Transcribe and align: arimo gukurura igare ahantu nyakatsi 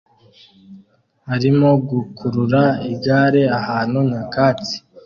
arimo 1.33 1.69
gukurura 1.89 2.61
igare 2.93 3.43
ahantu 3.59 3.97
nyakatsi 4.09 4.75